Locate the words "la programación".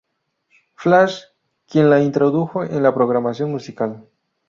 2.81-3.51